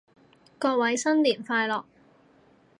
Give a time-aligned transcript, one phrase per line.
[0.57, 1.83] 各位新年快樂